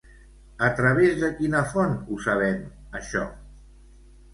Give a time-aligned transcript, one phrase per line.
[0.67, 2.59] A través de quina font ho sabem,
[3.05, 3.31] això?